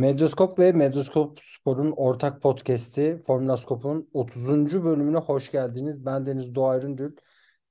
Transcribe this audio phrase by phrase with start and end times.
[0.00, 4.84] Medyaskop ve Medyaskop Spor'un ortak podcast'i Formula Scope'un 30.
[4.84, 6.06] bölümüne hoş geldiniz.
[6.06, 7.12] Ben Deniz Doğa Üründül.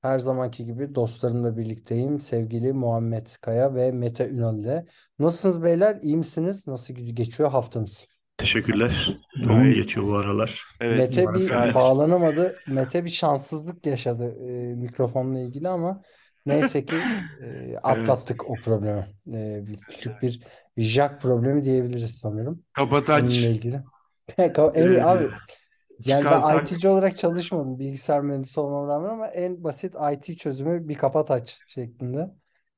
[0.01, 2.19] Her zamanki gibi dostlarımla birlikteyim.
[2.19, 4.85] Sevgili Muhammed Kaya ve Mete Ünal ile.
[5.19, 5.99] Nasılsınız beyler?
[6.01, 6.67] İyi misiniz?
[6.67, 8.07] Nasıl geçiyor haftanız?
[8.37, 9.19] Teşekkürler.
[9.35, 10.63] Yoğun geçiyor bu aralar.
[10.81, 12.55] Evet, Mete bir sen- bağlanamadı.
[12.67, 16.01] Mete bir şanssızlık yaşadı e, mikrofonla ilgili ama
[16.45, 16.95] neyse ki
[17.43, 19.07] e, atlattık o problemi.
[19.27, 20.41] E, bir, küçük bir
[20.81, 22.63] jack problemi diyebiliriz sanırım.
[22.73, 23.23] Kapataç.
[23.23, 23.83] Bununla ilgili.
[24.75, 25.29] En, Ee, abi
[26.05, 30.95] yani ben IT'ci olarak çalışmadım bilgisayar mühendisi olmama rağmen ama en basit IT çözümü bir
[30.95, 32.31] kapat aç şeklinde.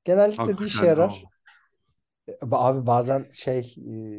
[0.03, 1.27] Genellikle de işe Hakikaten yarar.
[2.52, 3.75] Abi bazen şey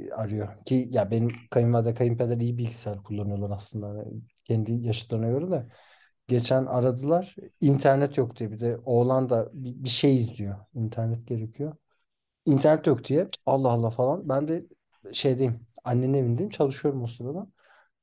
[0.09, 4.05] e, arıyor ki ya benim kayınvalide kayınpeder iyi bilgisayar kullanıyorlar aslında Hani
[4.45, 5.67] kendi yaşıtlarına göre de
[6.29, 11.77] geçen aradılar internet yok diye bir de oğlan da bir, bir şey izliyor internet gerekiyor
[12.47, 14.67] internet yok diye Allah Allah falan ben de
[15.13, 17.47] şeydeyim annenin evindeyim çalışıyorum o sırada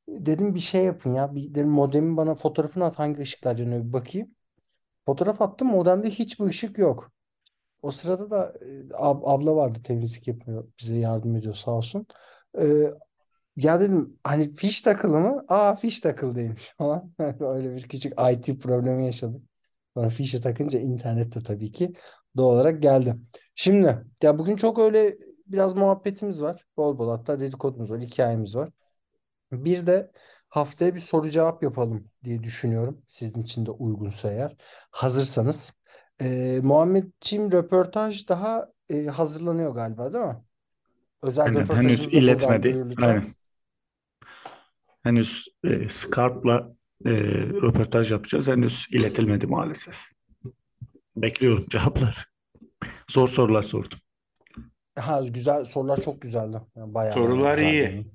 [0.10, 3.94] dedim bir şey yapın ya bir dedim modemin bana fotoğrafını at hangi ışıklar yanıyor bir
[3.94, 4.36] bakayım
[5.06, 7.12] fotoğraf attım modemde hiçbir ışık yok
[7.82, 10.68] o sırada da e, ab- abla vardı temizlik yapıyor.
[10.82, 12.08] Bize yardım ediyor sağ olsun.
[12.60, 12.66] E,
[13.58, 15.46] ya dedim hani fiş takılı mı?
[15.48, 17.14] Aa fiş takılı değilmiş falan.
[17.42, 19.42] Öyle bir küçük IT problemi yaşadık.
[19.98, 21.94] Sonra fişi takınca internette tabii ki
[22.38, 23.16] doğal olarak geldi.
[23.56, 26.66] Şimdi ya bugün çok öyle biraz muhabbetimiz var.
[26.78, 28.70] Bol bol hatta dedikodumuz var, hikayemiz var.
[29.52, 30.12] Bir de
[30.50, 33.02] haftaya bir soru cevap yapalım diye düşünüyorum.
[33.08, 34.56] Sizin için de uygunsa eğer.
[34.92, 35.74] Hazırsanız.
[36.22, 40.38] Ee, Muhammedciğim röportaj daha e, hazırlanıyor galiba değil mi?
[41.22, 42.96] Özel Aynen, henüz iletmedi.
[43.02, 43.24] Aynen.
[45.04, 46.74] Henüz e, Skype'la
[47.06, 47.12] e,
[47.62, 48.48] röportaj yapacağız.
[48.48, 50.19] Henüz iletilmedi maalesef.
[51.22, 52.26] Bekliyorum cevaplar.
[53.12, 54.00] Zor sorular sordum.
[55.00, 56.58] Ha, güzel sorular çok güzeldi.
[56.76, 57.74] Yani bayağı Sorular güzeldi.
[57.74, 58.08] iyi.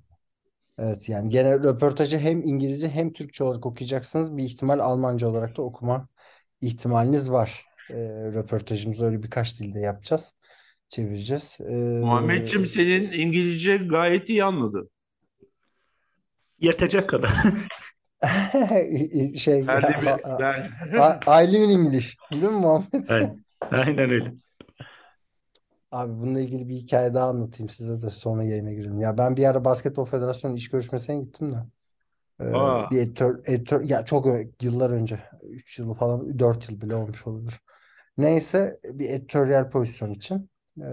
[0.79, 4.37] Evet yani genel röportajı hem İngilizce hem Türkçe olarak okuyacaksınız.
[4.37, 6.09] Bir ihtimal Almanca olarak da okuma
[6.61, 7.65] ihtimaliniz var.
[7.91, 7.95] Ee,
[8.35, 10.37] röportajımızı öyle birkaç dilde yapacağız.
[10.89, 11.59] Çevireceğiz.
[11.61, 14.91] Ee, Muhammedciğim senin İngilizce gayet iyi anladı.
[16.61, 17.33] Yetecek kadar.
[19.39, 20.71] şey Derdi bir, A- der.
[21.27, 22.17] A- I live in English.
[22.33, 23.09] Değil mi Muhammed?
[23.11, 24.35] Aynen, aynen öyle.
[25.93, 29.01] Abi bununla ilgili bir hikaye daha anlatayım size de sonra yayına girelim.
[29.01, 31.57] Ya ben bir ara Basketbol Federasyonu iş görüşmesine gittim de.
[32.41, 32.91] Ee, Aa.
[32.91, 34.27] bir editör, editör ya çok
[34.63, 37.61] yıllar önce 3 yıl falan 4 yıl bile olmuş olabilir.
[38.19, 40.51] Neyse bir editoryal pozisyon için.
[40.81, 40.85] Ee,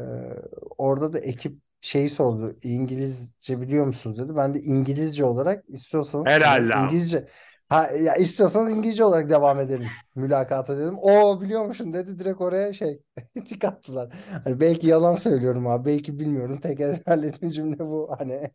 [0.77, 2.57] orada da ekip şeyi sordu.
[2.63, 4.35] İngilizce biliyor musunuz dedi.
[4.35, 6.73] Ben de İngilizce olarak istiyorsanız Herhalde.
[6.73, 7.27] İngilizce
[7.69, 10.95] ha ya istiyorsanız İngilizce olarak devam edelim mülakata dedim.
[11.01, 13.01] O biliyor musun dedi direkt oraya şey
[13.45, 14.09] tik attılar.
[14.43, 15.85] Hani belki yalan söylüyorum abi.
[15.89, 16.59] Belki bilmiyorum.
[16.61, 18.15] Tek ezberlediğim cümle bu.
[18.19, 18.51] Hani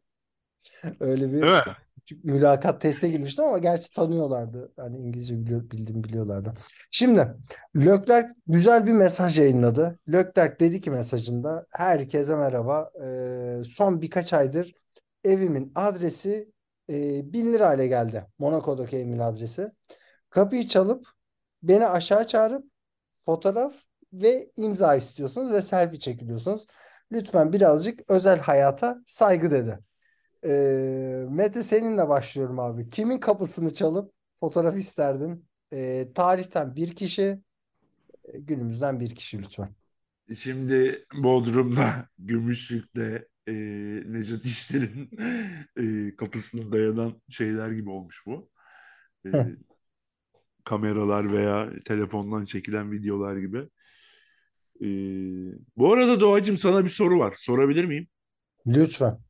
[1.01, 1.77] öyle bir Değil mi?
[2.23, 4.73] Mülakat teste girmiştim ama gerçi tanıyorlardı.
[4.77, 6.55] Hani İngilizce biliyor, bildiğimi biliyorlardı.
[6.91, 7.35] Şimdi
[7.77, 9.99] Leclerc güzel bir mesaj yayınladı.
[10.13, 12.91] Leclerc dedi ki mesajında herkese merhaba.
[13.05, 14.75] Ee, son birkaç aydır
[15.25, 16.53] evimin adresi
[16.91, 18.27] e, 1000 lira hale geldi.
[18.39, 19.73] Monaco'daki evimin adresi.
[20.31, 21.07] Kapıyı çalıp
[21.63, 22.65] beni aşağı çağırıp
[23.25, 23.75] fotoğraf
[24.13, 26.67] ve imza istiyorsunuz ve selfie çekiliyorsunuz.
[27.13, 29.79] Lütfen birazcık özel hayata saygı dedi.
[30.47, 32.91] Ee, Mete seninle başlıyorum abi.
[32.91, 35.49] Kimin kapısını çalıp fotoğraf isterdin?
[35.73, 37.41] Ee, tarihten bir kişi,
[38.25, 39.69] e, günümüzden bir kişi lütfen.
[40.37, 43.53] Şimdi Bodrum'da, Gümüşlük'te e,
[44.07, 45.11] Nejat İşler'in
[46.11, 48.51] e, kapısına dayanan şeyler gibi olmuş bu.
[49.27, 49.45] E, Heh.
[50.65, 53.69] kameralar veya telefondan çekilen videolar gibi.
[54.81, 54.89] E,
[55.77, 57.35] bu arada Doğacığım sana bir soru var.
[57.37, 58.09] Sorabilir miyim?
[58.67, 59.26] Lütfen.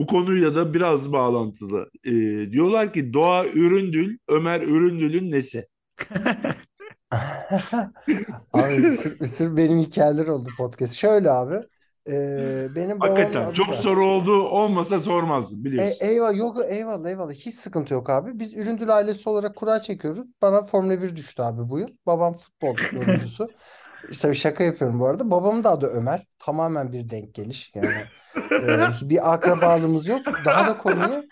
[0.00, 1.90] Bu konuyla da biraz bağlantılı.
[2.04, 2.10] E,
[2.52, 5.66] diyorlar ki Doğa Üründül, Ömer Üründül'ün nesi?
[8.52, 10.94] Abi sırf, sırf benim hikayeler oldu podcast.
[10.94, 11.54] Şöyle abi.
[12.08, 12.12] e,
[12.76, 15.96] benim babamın Hakikaten adı çok da- soru oldu olmasa sormazdım E, biliyorsun.
[16.00, 18.38] eyvallah yok eyvallah eyvallah hiç sıkıntı yok abi.
[18.38, 20.26] Biz Üründül ailesi olarak kura çekiyoruz.
[20.42, 21.88] Bana Formula 1 düştü abi bu yıl.
[22.06, 23.48] Babam futbol yorumcusu.
[24.10, 25.30] İşte bir şaka yapıyorum bu arada.
[25.30, 26.26] Babamın da adı Ömer.
[26.38, 27.72] Tamamen bir denk geliş.
[27.74, 28.04] Yani
[28.52, 30.22] e, bir akrabalığımız yok.
[30.44, 31.24] Daha da konuyu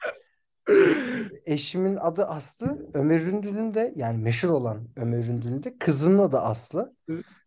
[1.46, 2.78] eşimin adı Aslı.
[2.94, 6.96] Ömer Üründül'ün de yani meşhur olan Ömer Üründül'ün de kızının adı Aslı.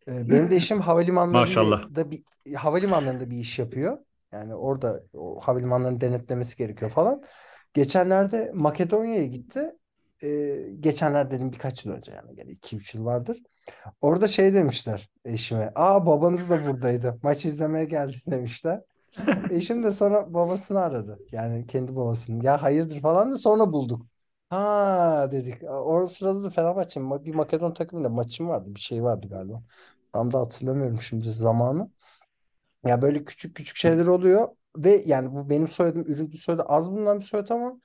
[0.08, 0.88] Ee, benim de eşim Maşallah.
[0.88, 2.24] havalimanlarında bir
[2.56, 3.98] havalimanlarında bir iş yapıyor.
[4.32, 7.24] Yani orada o havalimanlarını denetlemesi gerekiyor falan.
[7.74, 9.72] Geçenlerde Makedonya'ya gitti.
[10.24, 13.38] Ee, geçenler dedim birkaç yıl önce yani, yani 2-3 yıl vardır.
[14.02, 15.72] Orada şey demişler eşime.
[15.76, 17.20] Aa babanız da buradaydı.
[17.24, 18.82] Maç izlemeye geldi demişler.
[19.52, 21.20] Eşim de sonra babasını aradı.
[21.32, 22.46] Yani kendi babasını.
[22.46, 24.06] Ya hayırdır falan da sonra bulduk.
[24.50, 25.64] Ha dedik.
[25.70, 28.76] O sırada da Fenerbahçe'nin bir Makedon takımıyla maçım vardı.
[28.76, 29.64] Bir şey vardı galiba.
[30.14, 31.92] Tam da hatırlamıyorum şimdi zamanı.
[32.86, 34.48] Ya böyle küçük küçük şeyler oluyor
[34.78, 37.82] ve yani bu benim soyadım ürüntü soyadı az bulunan bir soyad ama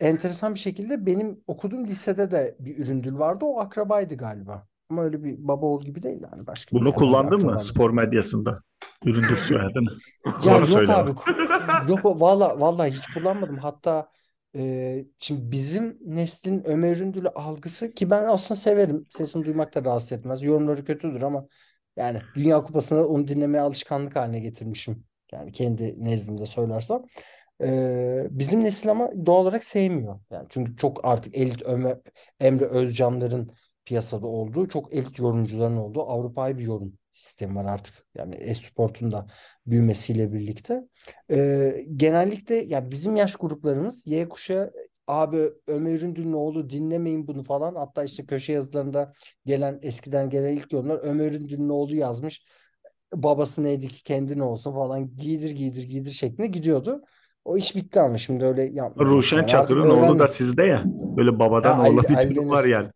[0.00, 3.44] e, enteresan bir şekilde benim okuduğum lisede de bir üründül vardı.
[3.44, 4.68] O akrabaydı galiba.
[4.90, 7.58] Ama öyle bir baba oğul gibi değil yani başka bir Bunu kullandın mı akrabaydı.
[7.58, 8.62] spor medyasında?
[9.04, 9.88] Üründür soyadını.
[10.46, 11.10] Ya yok söyle abi.
[11.88, 13.58] Yok valla valla hiç kullanmadım.
[13.58, 14.08] Hatta
[14.56, 19.06] e, şimdi bizim neslin Ömer Üründül'ü algısı ki ben aslında severim.
[19.16, 20.42] Sesini duymak da rahatsız etmez.
[20.42, 21.46] Yorumları kötüdür ama
[21.96, 25.04] yani Dünya Kupası'nda onu dinlemeye alışkanlık haline getirmişim.
[25.32, 27.02] Yani kendi nezdimde söylersem.
[27.62, 30.20] E, bizim nesil ama doğal olarak sevmiyor.
[30.30, 31.98] Yani çünkü çok artık elit Ömer,
[32.40, 33.52] Emre Özcanların
[33.84, 38.06] piyasada olduğu, çok elit yorumcuların olduğu Avrupa'yı bir yorum sistemi var artık.
[38.14, 39.26] Yani e-sportun da
[39.66, 40.82] büyümesiyle birlikte.
[41.30, 44.72] Ee, genellikle ya bizim yaş gruplarımız Y kuşağı
[45.06, 47.74] abi Ömer Üründül'ün oğlu dinlemeyin bunu falan.
[47.74, 49.12] Hatta işte köşe yazılarında
[49.46, 52.44] gelen eskiden gelen ilk yorumlar Ömer Üründül'ün oğlu yazmış.
[53.14, 57.02] Babası neydi ki kendine olsun falan giydir giydir giydir şeklinde gidiyordu.
[57.44, 59.18] O iş bitti ama şimdi öyle yapmıyorlar.
[59.18, 60.84] Ruşen Yani Çakır'ın oğlu da sizde ya.
[61.16, 62.70] Böyle babadan Ali, bir Ali durum var Deniz.
[62.70, 62.90] yani.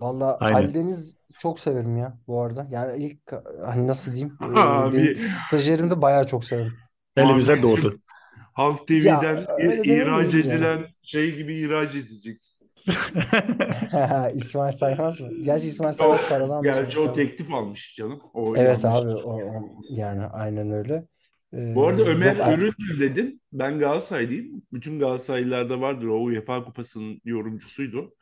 [0.00, 0.56] Valla Aynen.
[0.56, 2.66] Ali Deniz çok severim ya bu arada.
[2.70, 3.20] Yani ilk
[3.64, 4.38] hani nasıl diyeyim?
[4.42, 4.96] Ee, Abi.
[4.96, 6.72] benim stajyerim de bayağı çok severim.
[7.16, 7.98] Elimize doğdu.
[8.52, 10.48] Halk Ya TV'den öyle ihraç demeyelim yani.
[10.48, 12.60] edilen şey gibi ihraç edeceksin.
[14.34, 15.28] İsmail Saymaz mı?
[15.42, 17.14] Gerçi İsmail Saymaz Yok, paradan da gerçi o çalışıyor.
[17.14, 18.20] teklif almış canım.
[18.34, 18.84] O Evet yanlış.
[18.84, 21.04] abi o, o- yani aynen öyle.
[21.52, 23.42] Ee, Bu arada Ömer yok, dedin.
[23.52, 24.62] Ben Galatasaraylıyım.
[24.72, 26.06] Bütün Galatasaraylılarda vardır.
[26.06, 28.14] O UEFA Kupası'nın yorumcusuydu.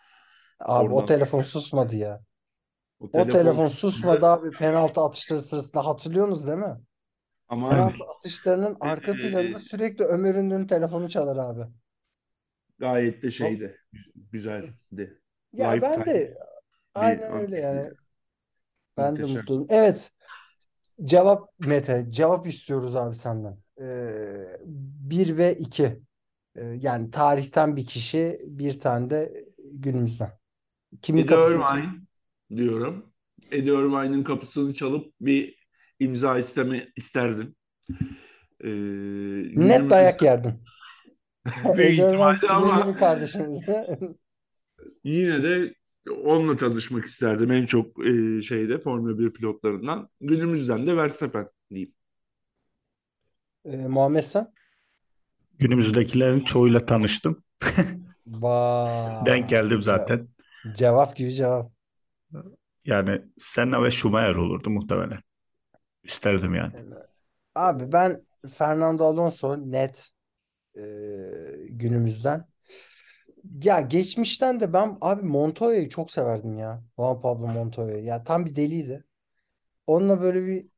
[0.60, 2.22] abi o Oradan telefon susmadı ya.
[3.00, 6.80] o O telefon telefon susmadı abi penaltı atışları sırasında hatırlıyorsunuz değil mi?
[7.48, 11.72] ama Penaltı atışlarının arka Ee, planında sürekli Ömer Ünlü'nün telefonu çalar abi.
[12.78, 13.78] gayet de O, şeydi.
[14.32, 15.20] Güzeldi.
[15.52, 16.34] ya ben Lifetime de
[16.94, 17.94] aynen öyle yani.
[18.96, 19.26] Ben de muhteşem.
[19.26, 19.66] mutluyum.
[19.70, 20.12] Evet.
[21.04, 22.06] Cevap Mete.
[22.10, 23.58] Cevap istiyoruz abi senden.
[23.80, 24.44] Ee,
[25.10, 26.00] bir ve iki.
[26.56, 30.38] Ee, yani tarihten bir kişi, bir tane de günümüzden.
[31.02, 31.92] Kimin Eddie kapısını Irvine
[32.56, 33.12] diyorum.
[33.50, 35.66] Eddie Irvine'ın kapısını çalıp bir
[36.00, 37.56] imza isteme isterdim.
[38.64, 38.68] Ee,
[39.54, 40.54] net dayak yerdin.
[41.76, 43.60] büyük ihtimalle ama sinirli bir kardeşimiz.
[45.04, 45.74] yine de
[46.10, 50.08] onunla tanışmak isterdim en çok e, şeyde Formula 1 pilotlarından.
[50.20, 51.94] Günümüzden de Verstappen diyeyim.
[53.64, 54.52] Ee, Muhammed sen?
[55.58, 57.42] Günümüzdekilerin çoğuyla tanıştım.
[59.26, 59.48] Denk Vay.
[59.48, 60.28] geldim Ce- zaten.
[60.72, 61.72] cevap gibi cevap.
[62.84, 65.18] Yani Senna ve Schumacher olurdu muhtemelen.
[66.02, 66.72] İsterdim yani.
[67.54, 70.10] Abi ben Fernando Alonso net
[70.76, 70.82] e,
[71.68, 72.47] günümüzden.
[73.62, 76.82] Ya geçmişten de ben abi Montoya'yı çok severdim ya.
[76.96, 77.98] Juan Pablo Montoya.
[77.98, 79.04] Ya tam bir deliydi.
[79.86, 80.68] Onunla böyle bir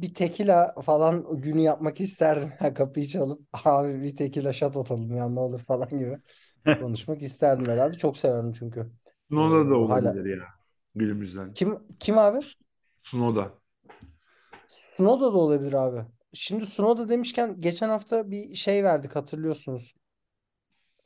[0.00, 2.52] bir tekila falan günü yapmak isterdim.
[2.62, 6.20] Ya kapıyı çalıp abi bir tekila shot atalım ya ne olur falan gibi
[6.78, 7.98] konuşmak isterdim herhalde.
[7.98, 8.92] Çok severdim çünkü.
[9.30, 10.44] Tsunoda da Ee, hala olabilir ya
[10.94, 11.54] günümüzden.
[11.54, 12.40] kim kim abi?
[13.02, 13.44] Tsunoda.
[14.68, 16.04] Tsunoda da olabilir abi.
[16.32, 19.94] Şimdi Tsunoda demişken geçen hafta bir şey verdik hatırlıyorsunuz.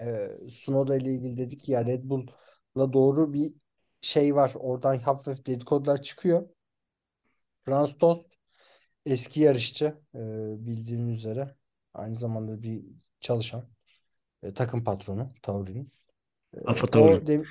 [0.00, 3.54] Ee, Tsunoda ile ilgili dedik ya Red Bull'la doğru bir
[4.00, 4.52] şey var.
[4.54, 6.48] Oradan hafif dedikodular çıkıyor.
[7.64, 8.26] Franz Tost
[9.06, 9.84] eski yarışçı
[10.14, 10.20] e,
[10.66, 11.54] bildiğiniz üzere.
[11.94, 12.84] Aynı zamanda bir
[13.20, 13.64] çalışan.
[14.42, 15.92] e, takım patronu Tauri'nin.
[16.56, 17.26] E, Alfa Tauri.
[17.26, 17.42] de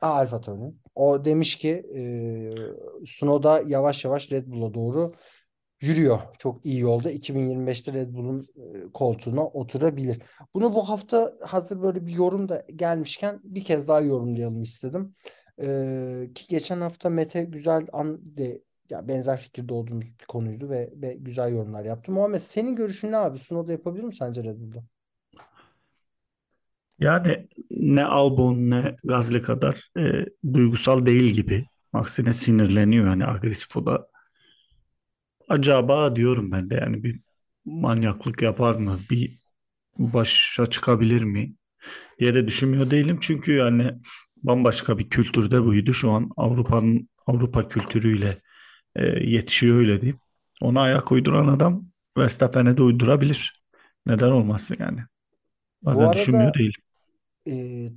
[0.00, 0.74] Alfa Tauri.
[0.94, 2.02] O demiş ki e,
[3.04, 5.14] Tsunoda yavaş yavaş Red Bull'a doğru
[5.80, 6.18] yürüyor.
[6.38, 7.12] Çok iyi yolda.
[7.12, 10.22] 2025'te Red Bull'un e, koltuğuna oturabilir.
[10.54, 15.14] Bunu bu hafta hazır böyle bir yorum da gelmişken bir kez daha yorumlayalım istedim.
[15.62, 15.66] E,
[16.34, 21.14] ki geçen hafta Mete güzel an de ya benzer fikirde olduğumuz bir konuydu ve, ve
[21.14, 22.12] güzel yorumlar yaptı.
[22.12, 23.38] Muhammed senin görüşün ne abi?
[23.38, 24.84] Tsunoda yapabilir mi sence Red Bull'da?
[26.98, 31.64] Yani ne Albon ne Gasly kadar e, duygusal değil gibi.
[31.92, 34.06] Aksine sinirleniyor yani agresif o da.
[35.50, 37.20] Acaba diyorum ben de yani bir
[37.66, 39.00] manyaklık yapar mı?
[39.10, 39.40] Bir
[39.98, 41.54] başa çıkabilir mi?
[42.20, 43.18] diye de düşünmüyor değilim.
[43.22, 43.92] Çünkü yani
[44.36, 45.94] bambaşka bir kültürde buydu.
[45.94, 48.42] Şu an Avrupa'nın Avrupa kültürüyle
[48.96, 50.20] e, yetişiyor öyle diyeyim.
[50.62, 51.86] Ona ayak uyduran adam
[52.18, 53.64] Verstappen'e de uydurabilir.
[54.06, 55.00] Neden olmasın yani?
[55.84, 56.82] Bu Bazen düşünmüyor arada değilim.
[57.46, 57.92] e,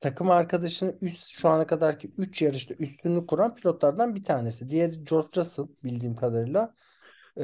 [0.00, 4.70] takım arkadaşını üst şu ana kadarki 3 yarışta üstünlük kuran pilotlardan bir tanesi.
[4.70, 6.74] Diğeri George Russell bildiğim kadarıyla.
[7.38, 7.42] E,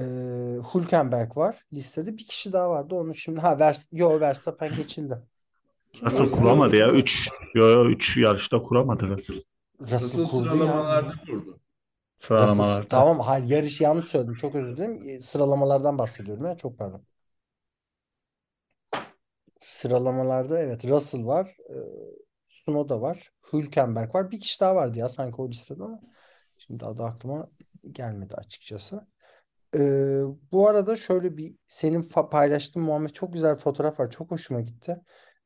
[0.75, 2.17] Hülkenberg var listede.
[2.19, 2.95] Bir kişi daha vardı.
[2.95, 5.23] Onu şimdi ha Vers yo Verstappen geçildi.
[6.03, 6.87] Russell Russell kuramadı ya.
[6.87, 6.93] kuramadı.
[6.93, 9.43] 3 yo yo 3 yarışta kuramadı Russell.
[9.81, 10.65] Russell Nasıl kurdu ya.
[10.65, 11.61] sıralamalarda kurdu.
[12.39, 12.89] Russell, Sıralamalarda.
[12.89, 14.35] tamam hayır yarışı yanlış söyledim.
[14.35, 15.09] Çok özür dilerim.
[15.09, 16.57] E, Sıralamalardan bahsediyorum ya.
[16.57, 17.07] Çok pardon.
[19.61, 21.57] Sıralamalarda evet Russell var.
[21.71, 21.75] E,
[22.61, 23.31] Tsunoda var.
[23.53, 24.31] Hülkenberg var.
[24.31, 26.01] Bir kişi daha vardı ya sanki o listede ama
[26.59, 27.51] şimdi adı aklıma
[27.93, 29.07] gelmedi açıkçası.
[29.77, 29.81] E,
[30.53, 34.11] bu arada şöyle bir senin paylaştığın Muhammed çok güzel fotoğraf var.
[34.11, 35.01] Çok hoşuma gitti.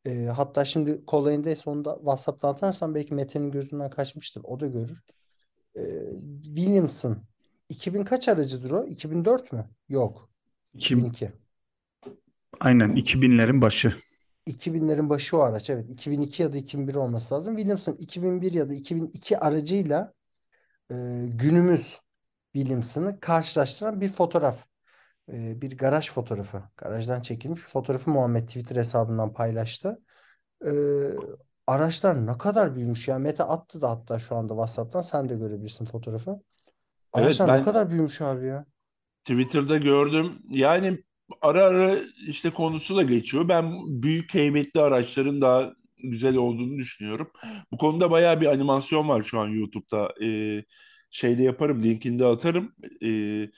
[0.04, 4.42] E, hatta şimdi kolayındaysa onu da WhatsApp'tan atarsan belki Mete'nin gözünden kaçmıştır.
[4.44, 5.02] O da görür.
[5.76, 5.82] E,
[6.42, 7.18] Williamson
[7.68, 8.84] 2000 kaç aracıdır o?
[8.84, 9.64] 2004 mü?
[9.88, 10.30] Yok.
[10.74, 11.32] İki- 2002.
[12.60, 13.94] aynen 2000'lerin başı.
[14.46, 15.70] 2000'lerin başı o araç.
[15.70, 15.90] Evet.
[15.90, 17.56] 2002 ya da 2001 olması lazım.
[17.56, 20.12] Williamson 2001 ya da 2002 aracıyla
[20.90, 20.94] e,
[21.26, 22.00] günümüz
[22.52, 24.66] Williamson'ı karşılaştıran bir fotoğraf.
[25.32, 26.62] E, bir garaj fotoğrafı.
[26.76, 30.02] Garajdan çekilmiş bir fotoğrafı Muhammed Twitter hesabından paylaştı.
[30.66, 30.72] E,
[31.66, 33.18] araçlar ne kadar büyümüş ya.
[33.18, 35.02] Mete attı da hatta şu anda WhatsApp'tan.
[35.02, 36.30] Sen de görebilirsin fotoğrafı.
[36.30, 38.66] Evet Araçlar ne ben kadar büyümüş abi ya.
[39.24, 40.42] Twitter'da gördüm.
[40.50, 41.04] Yani
[41.42, 43.48] ara ara işte konusu da geçiyor.
[43.48, 47.30] Ben büyük heybetli araçların daha güzel olduğunu düşünüyorum.
[47.72, 50.14] Bu konuda bayağı bir animasyon var şu an YouTube'da.
[50.22, 50.64] Ee,
[51.10, 52.74] şeyde yaparım, linkini de atarım.
[53.04, 53.48] Ee,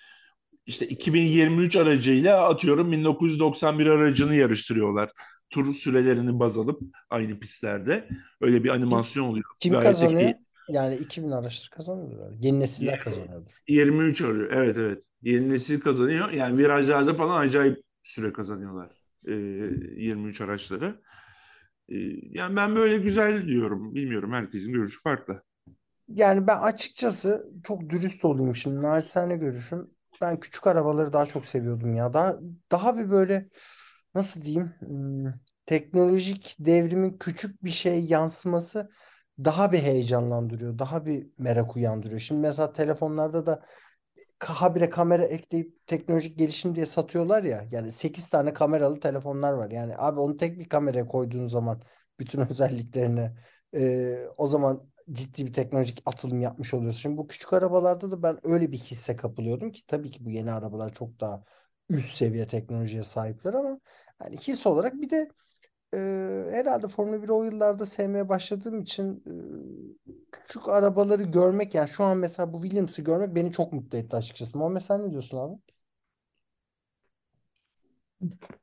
[0.67, 5.11] işte 2023 aracıyla atıyorum 1991 aracını yarıştırıyorlar.
[5.51, 6.81] Tur sürelerini baz alıp
[7.11, 8.09] aynı pistlerde.
[8.41, 9.45] Öyle bir animasyon oluyor.
[9.61, 10.21] Kim Gayet kazanıyor?
[10.21, 10.46] keyifli.
[10.69, 12.37] Yani 2000 araçtır kazanıyordur.
[12.41, 13.53] Yeni nesiller kazanıyordur.
[13.69, 14.51] 23 arıyor.
[14.53, 15.03] Evet evet.
[15.23, 16.31] Yeni nesil kazanıyor.
[16.31, 18.91] Yani virajlarda falan acayip süre kazanıyorlar.
[19.27, 21.01] Ee, 23 araçları.
[21.89, 23.95] Ee, yani ben böyle güzel diyorum.
[23.95, 25.43] Bilmiyorum herkesin görüşü farklı.
[26.09, 28.83] Yani ben açıkçası çok dürüst olayım şimdi.
[28.83, 29.91] Naçizane görüşüm.
[30.21, 32.13] Ben küçük arabaları daha çok seviyordum ya.
[32.13, 32.37] Daha
[32.73, 33.49] daha bir böyle
[34.15, 35.33] nasıl diyeyim hmm,
[35.67, 38.91] teknolojik devrimin küçük bir şey yansıması
[39.45, 40.79] daha bir heyecanlandırıyor.
[40.79, 42.21] Daha bir merak uyandırıyor.
[42.21, 43.63] Şimdi mesela telefonlarda da
[44.45, 47.65] habire kamera ekleyip teknolojik gelişim diye satıyorlar ya.
[47.71, 49.71] Yani 8 tane kameralı telefonlar var.
[49.71, 51.83] Yani abi onu tek bir kameraya koyduğun zaman
[52.19, 53.31] bütün özelliklerini
[53.75, 57.01] e, o zaman ciddi bir teknolojik atılım yapmış oluyorsun.
[57.01, 60.53] Şimdi bu küçük arabalarda da ben öyle bir hisse kapılıyordum ki tabii ki bu yeni
[60.53, 61.43] arabalar çok daha
[61.91, 63.81] üst seviye teknolojiye sahipler ama
[64.19, 65.29] hani his olarak bir de
[65.95, 65.99] e,
[66.51, 69.25] herhalde Formula 1'i o yıllarda sevmeye başladığım için
[70.33, 74.59] küçük arabaları görmek yani şu an mesela bu Williams'ı görmek beni çok mutlu etti açıkçası.
[74.59, 75.59] Muhammed sen ne diyorsun abi?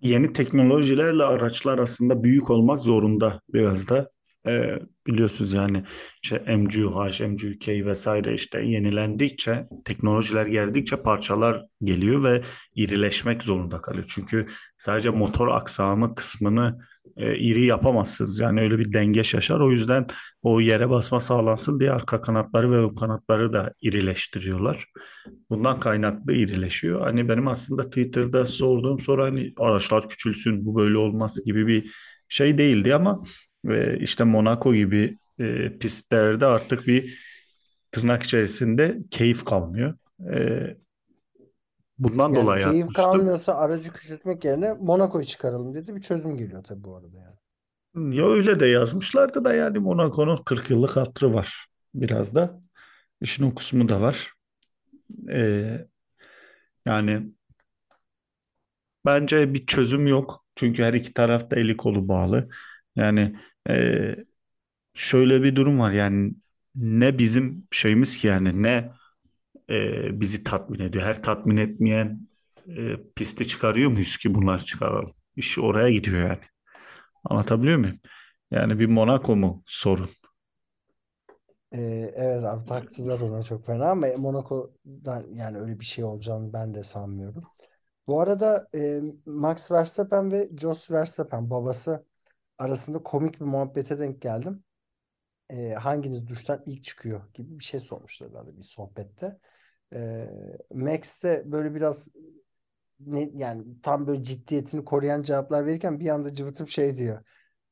[0.01, 4.12] Yeni teknolojilerle araçlar aslında büyük olmak zorunda biraz da.
[4.47, 5.83] Ee, biliyorsunuz yani
[6.23, 12.41] işte MGUH, MGUK vesaire işte yenilendikçe, teknolojiler geldikçe parçalar geliyor ve
[12.75, 14.05] irileşmek zorunda kalıyor.
[14.09, 14.45] Çünkü
[14.77, 16.79] sadece motor aksamı kısmını
[17.17, 18.39] e, iri yapamazsınız.
[18.39, 19.59] Yani öyle bir denge şaşar.
[19.59, 20.07] O yüzden
[20.41, 24.85] o yere basma sağlansın diye arka kanatları ve ön kanatları da irileştiriyorlar.
[25.49, 27.01] Bundan kaynaklı irileşiyor.
[27.01, 31.91] Hani benim aslında Twitter'da sorduğum soru hani araçlar küçülsün bu böyle olmaz gibi bir
[32.29, 33.23] şey değildi ama
[33.69, 37.19] e, işte Monaco gibi e, pistlerde artık bir
[37.91, 39.95] tırnak içerisinde keyif kalmıyor.
[40.33, 40.77] E,
[41.97, 42.93] bundan Yani dolayı keyif atmıştım.
[42.93, 45.95] kalmıyorsa aracı küçültmek yerine Monaco'yu çıkaralım dedi.
[45.95, 47.35] Bir çözüm geliyor tabii bu arada yani.
[47.95, 52.61] Ya öyle de yazmışlardı da yani Monaco'nun 40 yıllık hatırı var biraz da.
[53.21, 54.33] İşin o kısmı da var.
[55.29, 55.87] E,
[56.85, 57.33] yani
[59.05, 60.45] Bence bir çözüm yok.
[60.55, 62.49] Çünkü her iki taraf da eli kolu bağlı.
[62.95, 63.35] Yani
[63.69, 64.15] e,
[64.93, 66.33] şöyle bir durum var yani
[66.75, 68.91] ne bizim şeyimiz ki yani ne
[69.69, 71.05] e, bizi tatmin ediyor.
[71.05, 72.27] Her tatmin etmeyen
[72.67, 75.13] e, pisti çıkarıyor muyuz ki bunlar çıkaralım?
[75.35, 76.39] İş oraya gidiyor yani.
[77.25, 77.99] Anlatabiliyor muyum?
[78.51, 80.09] Yani bir Monaco mu sorun?
[81.73, 86.73] Ee, evet abi taktılar ona çok fena ama Monaco'dan yani öyle bir şey olacağını ben
[86.73, 87.43] de sanmıyorum.
[88.07, 92.05] Bu arada e, Max Verstappen ve Jos Verstappen babası
[92.57, 94.63] arasında komik bir muhabbete denk geldim.
[95.49, 99.39] E, hanginiz duştan ilk çıkıyor gibi bir şey sormuşlar herhalde bir sohbette.
[99.93, 100.29] E,
[100.73, 102.09] Max de böyle biraz
[102.99, 107.23] ne, yani tam böyle ciddiyetini koruyan cevaplar verirken bir anda cıvıtıp şey diyor.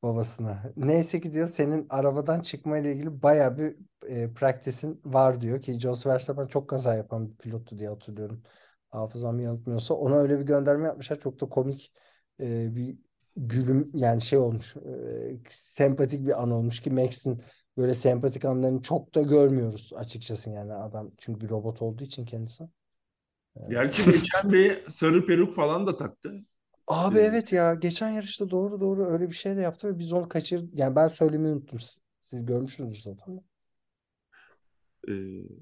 [0.02, 0.72] babasına.
[0.76, 3.76] Neyse ki diyor senin arabadan çıkma ile ilgili baya bir
[4.08, 8.42] e, practice'in var diyor ki Jos Verstappen çok kaza yapan bir pilottu diye hatırlıyorum.
[8.90, 9.94] Hafızam yanıltmıyorsa.
[9.94, 11.20] Ona öyle bir gönderme yapmışlar.
[11.20, 11.92] Çok da komik
[12.40, 12.98] e, bir
[13.36, 14.76] gülüm yani şey olmuş.
[14.76, 14.80] e,
[15.48, 17.42] sempatik bir an olmuş ki Max'in
[17.76, 22.64] böyle sempatik anlarını çok da görmüyoruz açıkçası yani adam çünkü bir robot olduğu için kendisi.
[23.68, 26.44] Gerçi geçen bir sarı peruk falan da taktı.
[26.86, 27.28] Abi Evet.
[27.30, 30.78] evet ya geçen yarışta doğru doğru öyle bir şey de yaptı ve biz onu kaçırdık.
[30.78, 31.78] Yani ben söylemeyi unuttum.
[32.22, 33.40] Siz, görmüşsünüzdür zaten.
[35.08, 35.12] Ee,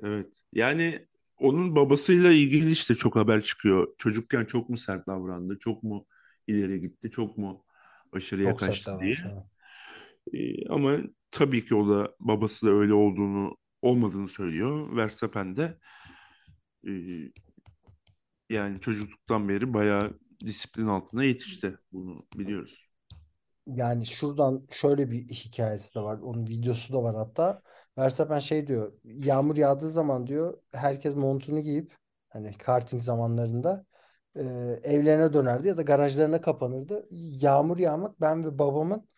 [0.02, 0.26] evet.
[0.52, 1.06] Yani
[1.38, 3.88] onun babasıyla ilgili işte çok haber çıkıyor.
[3.98, 5.58] Çocukken çok mu sert davrandı?
[5.58, 6.06] Çok mu
[6.47, 7.11] ileri gitti?
[7.11, 7.64] Çok mu
[8.12, 9.16] aşırıya Çok kaçtı diye.
[10.35, 10.99] Ee, ama
[11.30, 14.97] tabii ki o da babası da öyle olduğunu olmadığını söylüyor.
[14.97, 15.78] Verstappen de
[16.87, 16.92] e,
[18.50, 21.78] yani çocukluktan beri bayağı disiplin altında yetişti.
[21.92, 22.90] Bunu biliyoruz.
[23.66, 26.18] Yani şuradan şöyle bir hikayesi de var.
[26.18, 27.62] Onun videosu da var hatta.
[27.99, 28.92] Verstappen şey diyor.
[29.04, 31.97] Yağmur yağdığı zaman diyor herkes montunu giyip
[32.28, 33.87] hani karting zamanlarında
[34.40, 34.44] e,
[34.85, 37.09] evlerine dönerdi ya da garajlarına kapanırdı.
[37.12, 39.09] Yağmur yağmak ben ve babamın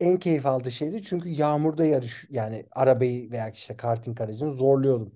[0.00, 1.02] en keyif aldığı şeydi.
[1.02, 5.14] Çünkü yağmurda yarış yani arabayı veya işte karting aracını zorluyordum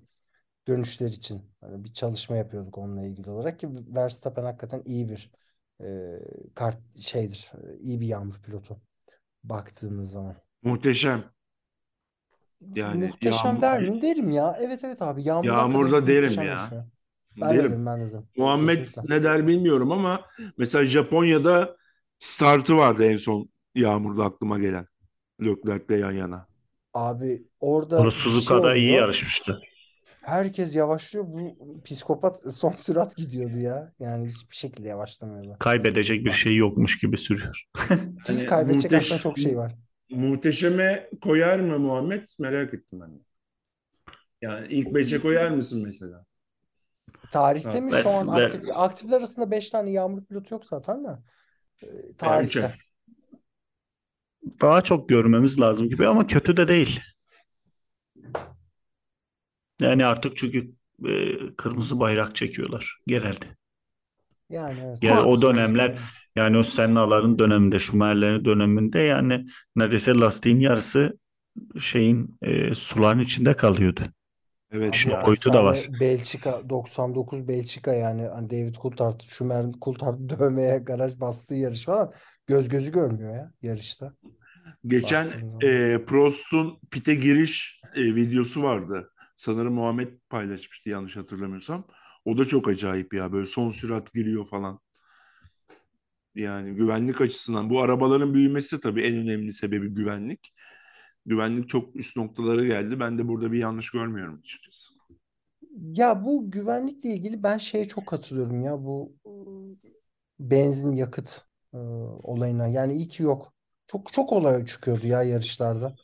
[0.67, 1.43] dönüşler için.
[1.61, 5.31] Hani bir çalışma yapıyorduk onunla ilgili olarak ki Verstappen hakikaten iyi bir
[5.83, 6.19] e,
[6.55, 7.51] kart şeydir.
[7.81, 8.81] iyi bir yağmur pilotu
[9.43, 10.35] baktığımız zaman.
[10.61, 11.31] Muhteşem.
[12.75, 14.01] Yani Muhteşem yağmur- der mi?
[14.01, 14.57] Derim ya.
[14.61, 15.23] Evet evet abi.
[15.23, 16.51] Yağmur Yağmurda derim ya.
[16.51, 16.85] yaşıyor.
[17.41, 17.71] Ben de Derim.
[17.71, 18.25] derim ben de derim.
[18.37, 19.15] Muhammed Kesinlikle.
[19.15, 20.25] ne der bilmiyorum ama
[20.57, 21.77] mesela Japonya'da
[22.19, 24.85] startı vardı en son yağmurda aklıma gelen.
[25.41, 26.47] Leclerc'le yan yana.
[26.93, 29.01] Abi orada Onu bir şey Suzuka'da iyi oluyor.
[29.01, 29.59] yarışmıştı.
[30.21, 31.25] Herkes yavaşlıyor.
[31.27, 33.93] Bu psikopat son sürat gidiyordu ya.
[33.99, 35.55] Yani hiçbir şekilde yavaşlamıyordu.
[35.59, 37.63] Kaybedecek bir şey yokmuş gibi sürüyor.
[38.27, 39.75] Hani kaybedecek muhteş- aslında çok şey var.
[40.09, 42.27] Muhteşeme koyar mı Muhammed?
[42.39, 43.19] Merak ettim ben de.
[44.41, 46.25] Yani ilk beşe koyar mısın mesela?
[47.31, 51.03] Tarihte Ha, mi şu an ve- aktif, aktifler arasında 5 tane yağmur pilotu yok zaten
[51.03, 51.09] de.
[51.83, 52.75] Ee, tarihte.
[54.61, 56.99] Daha çok görmemiz lazım gibi ama kötü de değil.
[59.81, 60.71] Yani artık çünkü
[61.07, 63.45] e, kırmızı bayrak çekiyorlar genelde.
[64.49, 65.03] Yani evet.
[65.03, 65.99] Yani o dönemler
[66.35, 71.19] yani o Senna'ların döneminde, Schumacher'lerin döneminde yani neredeyse lastiğin yarısı
[71.79, 74.01] şeyin e, suların içinde kalıyordu.
[74.71, 75.25] Evet İşin ya.
[75.25, 75.75] boyutu da var.
[75.75, 82.13] Efsane Belçika 99 Belçika yani hani David Coulthard, Schumacher Coulthard dövmeye garaj bastığı yarış falan
[82.47, 84.13] göz gözü görmüyor ya yarışta.
[84.85, 85.61] Geçen Baktığın zaman.
[85.61, 89.11] e, Prost'un pite giriş e, videosu vardı.
[89.35, 91.87] Sanırım Muhammed paylaşmıştı yanlış hatırlamıyorsam.
[92.25, 93.31] O da çok acayip ya.
[93.33, 94.79] Böyle son sürat giriyor falan.
[96.35, 100.53] Yani güvenlik açısından bu arabaların büyümesi tabii en önemli sebebi güvenlik.
[101.27, 102.99] Güvenlik çok üst noktalara geldi.
[102.99, 104.93] Ben de burada bir yanlış görmüyorum açıkçası.
[105.95, 109.75] Ya bu güvenlikle ilgili ben şeye çok katılıyorum ya bu ıı,
[110.39, 111.41] benzin yakıt
[111.73, 111.79] ıı,
[112.23, 112.67] olayına.
[112.67, 113.53] Yani iyi ki yok.
[113.87, 115.95] Çok çok olay çıkıyordu ya yarışlarda.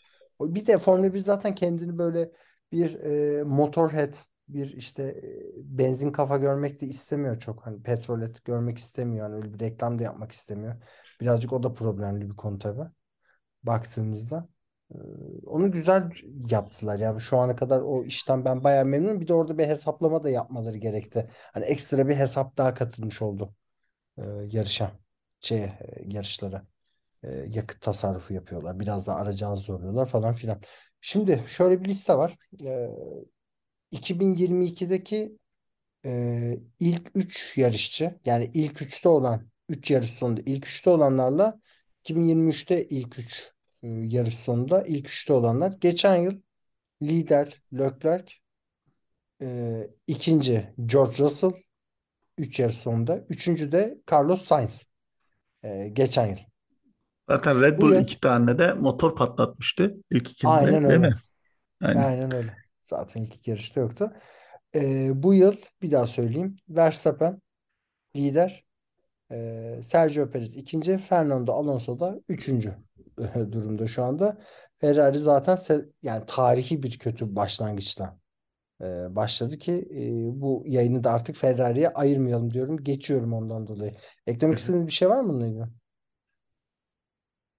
[0.41, 2.31] Bir de Formula 1 zaten kendini böyle
[2.71, 2.95] bir
[3.39, 4.13] e, motorhead
[4.47, 7.65] bir işte e, benzin kafa görmek de istemiyor çok.
[7.65, 9.29] Hani petrolet görmek istemiyor.
[9.29, 10.75] Yani öyle bir reklam da yapmak istemiyor.
[11.21, 12.89] Birazcık o da problemli bir konu tabii
[13.63, 14.49] baktığımızda.
[15.45, 16.11] Onu güzel
[16.49, 16.99] yaptılar.
[16.99, 19.21] Yani şu ana kadar o işten ben bayağı memnunum.
[19.21, 21.29] Bir de orada bir hesaplama da yapmaları gerekti.
[21.53, 23.55] Hani ekstra bir hesap daha katılmış oldu
[24.17, 24.91] e, yarışa.
[25.39, 26.67] Şey, e, yarışlara.
[27.23, 28.79] E, yakıt tasarrufu yapıyorlar.
[28.79, 30.61] Biraz da aracı az zorluyorlar falan filan.
[31.01, 32.37] Şimdi şöyle bir liste var.
[32.65, 32.89] E,
[33.91, 35.37] 2022'deki
[36.05, 41.59] e, ilk 3 yarışçı yani ilk 3'te olan 3 yarış sonunda ilk 3'te olanlarla
[42.03, 43.53] 2023'te ilk 3
[43.87, 45.73] yarış sonunda ilk 3'te olanlar.
[45.81, 46.41] Geçen yıl
[47.03, 48.33] lider Leclerc
[49.41, 51.51] e, ikinci George Russell
[52.37, 53.17] 3 yarış sonunda.
[53.29, 54.85] Üçüncü de Carlos Sainz
[55.63, 56.37] e, geçen yıl.
[57.29, 60.99] Zaten Red Bu Bull iki tane de motor patlatmıştı ilk ikinde Aynen değil öyle.
[60.99, 61.15] mi?
[61.81, 62.01] Aynen.
[62.01, 62.55] Aynen öyle.
[62.83, 64.13] Zaten ilk iki yarışta yoktu.
[64.75, 66.55] E, bu yıl bir daha söyleyeyim.
[66.69, 67.41] Verstappen
[68.15, 68.65] lider.
[69.31, 70.97] E, Sergio Perez ikinci.
[70.97, 72.75] Fernando Alonso da üçüncü
[73.51, 74.37] durumda şu anda.
[74.79, 75.57] Ferrari zaten
[76.03, 78.19] yani tarihi bir kötü başlangıçta
[78.81, 82.77] e, başladı ki e, bu yayını da artık Ferrari'ye ayırmayalım diyorum.
[82.77, 83.93] Geçiyorum ondan dolayı.
[84.27, 85.63] Eklemek istediğiniz bir şey var mı bununla ilgili?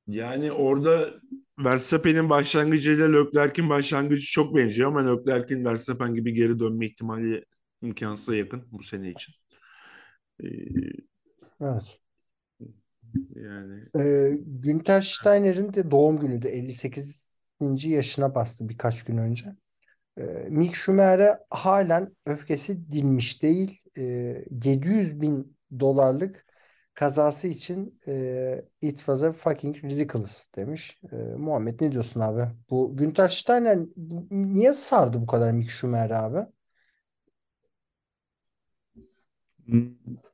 [0.06, 1.10] Yani orada
[1.58, 7.44] Verstappen'in başlangıcıyla Leclerc'in başlangıcı çok benziyor ama Leclerc'in Verstappen gibi geri dönme ihtimali
[7.82, 9.34] imkansıza yakın bu sene için.
[10.40, 11.04] Ee,
[11.60, 12.00] Evet.
[13.35, 16.48] Yani Ee, Günter Steiner'in de doğum günüydü.
[16.48, 17.29] 58.
[17.88, 19.44] yaşına bastı birkaç gün önce.
[20.18, 23.83] Ee, Mick Schumacher'e halen öfkesi dinmiş değil.
[23.98, 24.03] Ee,
[24.64, 26.46] 700 bin dolarlık
[26.94, 31.00] kazası için e, it was a fucking ridiculous demiş.
[31.12, 32.42] Ee, Muhammed ne diyorsun abi?
[32.70, 33.79] Bu Günter Steiner
[34.31, 36.46] niye sardı bu kadar Mick Schumacher'e abi?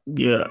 [0.06, 0.50] Ya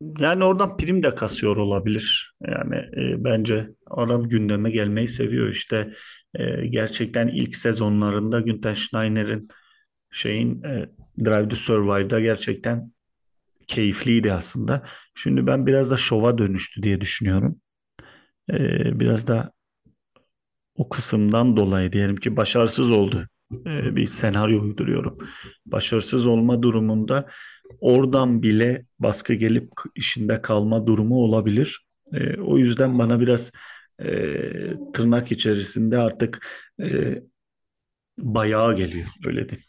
[0.00, 2.34] yani oradan prim de kasıyor olabilir.
[2.48, 5.90] Yani e, bence adam gündeme gelmeyi seviyor işte.
[6.34, 9.48] E, gerçekten ilk sezonlarında Günther Steiner'in
[10.10, 10.88] şeyin e,
[11.24, 12.92] Drive to Survive'da gerçekten
[13.66, 14.82] keyifliydi aslında.
[15.14, 17.60] Şimdi ben biraz da şova dönüştü diye düşünüyorum.
[18.52, 18.58] E,
[19.00, 19.52] biraz da
[20.74, 23.28] o kısımdan dolayı diyelim ki başarısız oldu.
[23.66, 25.18] E, bir senaryo uyduruyorum.
[25.66, 27.26] Başarısız olma durumunda
[27.80, 31.86] oradan bile baskı gelip işinde kalma durumu olabilir.
[32.12, 33.50] E, o yüzden bana biraz
[33.98, 34.12] e,
[34.92, 36.46] tırnak içerisinde artık
[36.82, 37.22] e,
[38.18, 39.66] bayağı geliyor öyle diyeyim.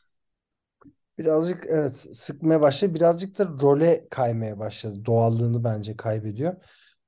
[1.17, 2.95] Birazcık evet sıkmaya başladı.
[2.95, 5.05] Birazcık da role kaymaya başladı.
[5.05, 6.55] Doğallığını bence kaybediyor.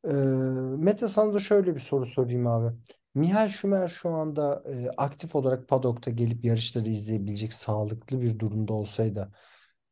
[0.07, 0.11] Ee,
[0.77, 2.75] Mete sana da şöyle bir soru sorayım abi.
[3.15, 9.31] Michael Schumacher şu anda e, aktif olarak paddock'ta gelip yarışları izleyebilecek sağlıklı bir durumda olsaydı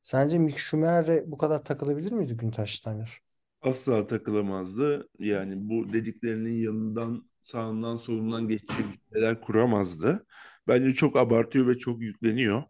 [0.01, 3.21] sence Mick Schumacher'e bu kadar takılabilir miydi Günther Steiner?
[3.61, 5.09] asla takılamazdı.
[5.19, 10.25] Yani bu dediklerinin yanından sağından solundan geçecek cümleler kuramazdı.
[10.67, 12.63] Bence çok abartıyor ve çok yükleniyor.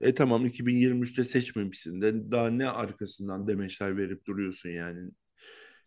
[0.00, 5.10] E tamam 2023'te seçmemişsin de daha ne arkasından demeçler verip duruyorsun yani.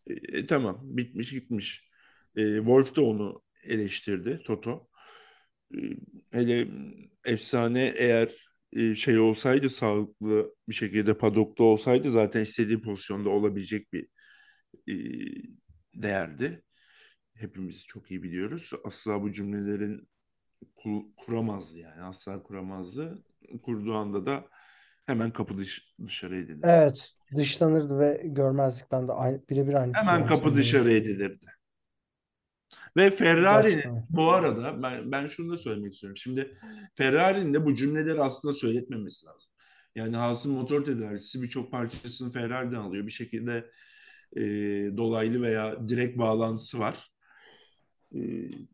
[0.08, 1.90] E, e, tamam bitmiş gitmiş.
[2.36, 4.88] E, Wolf da onu eleştirdi Toto.
[5.76, 5.78] E,
[6.32, 6.68] hele
[7.26, 8.30] efsane eğer
[8.96, 14.08] şey olsaydı sağlıklı bir şekilde padokta olsaydı zaten istediği pozisyonda olabilecek bir
[14.88, 14.96] e,
[15.94, 16.64] değerdi.
[17.34, 18.72] Hepimiz çok iyi biliyoruz.
[18.84, 20.10] Asla bu cümlelerin
[20.76, 22.02] ku- kuramazdı yani.
[22.02, 23.24] Asla kuramazdı.
[23.64, 24.48] Kurduğu anda da
[25.06, 26.62] hemen kapı dış, dışarı edilirdi.
[26.64, 31.46] Evet dışlanırdı ve görmezlikten de aynı, birebir aynı Hemen kapı dışarı edilirdi.
[32.98, 36.18] Ve Ferrari'nin bu arada ben, ben şunu da söylemek istiyorum.
[36.18, 36.58] Şimdi
[36.96, 39.52] Ferrari'nin de bu cümleleri aslında söyletmemesi lazım.
[39.96, 43.06] Yani Haas'ın motor tedarikçisi birçok parçasını Ferrari'den alıyor.
[43.06, 43.72] Bir şekilde
[44.38, 44.42] e,
[44.98, 47.12] dolaylı veya direkt bağlantısı var.
[48.16, 48.20] E,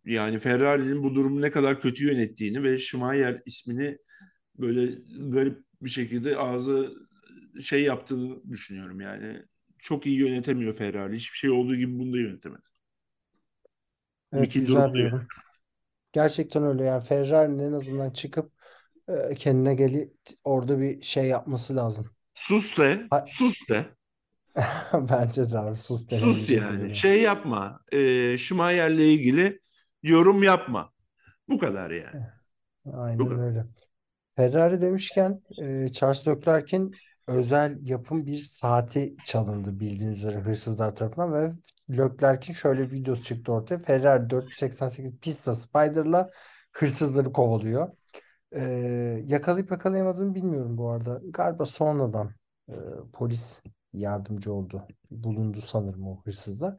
[0.05, 3.97] yani Ferrari'nin bu durumu ne kadar kötü yönettiğini ve Schumacher ismini
[4.57, 6.93] böyle garip bir şekilde ağzı
[7.61, 9.01] şey yaptığını düşünüyorum.
[9.01, 9.33] Yani
[9.77, 11.15] çok iyi yönetemiyor Ferrari.
[11.15, 12.67] Hiçbir şey olduğu gibi bunu da yönetemedi.
[14.33, 15.27] Evet Mickey güzel durumu bir yorum.
[16.13, 18.53] Gerçekten öyle yani Ferrari'nin en azından çıkıp
[19.31, 22.11] e, kendine gelip orada bir şey yapması lazım.
[22.45, 23.79] Sus de, Ha- sus de,
[25.09, 26.69] Bence de abi sus sus denemeyecek yani.
[26.69, 26.95] oluyor.
[26.95, 29.59] Şey yapma, e, Schumacher'le ilgili
[30.03, 30.93] yorum yapma.
[31.49, 32.21] Bu kadar yani.
[33.19, 33.39] Bu Aynen kadar.
[33.39, 33.65] öyle.
[34.37, 36.91] Ferrari demişken e, Charles Leclerc'in
[37.27, 41.51] özel yapım bir saati çalındı bildiğiniz üzere hırsızlar tarafından ve
[41.89, 43.79] Leclerc'in şöyle bir videosu çıktı ortaya.
[43.79, 46.29] Ferrari 488 Pista Spider'la
[46.71, 47.91] hırsızları kovalıyor.
[48.51, 48.61] E,
[49.25, 51.21] yakalayıp yakalayamadığını bilmiyorum bu arada.
[51.23, 52.31] Galiba sonradan
[52.69, 52.73] e,
[53.13, 53.61] polis
[53.93, 54.87] yardımcı oldu.
[55.11, 56.77] Bulundu sanırım o hırsızlar.